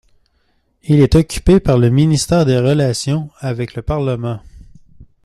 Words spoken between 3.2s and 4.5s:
avec le Parlement.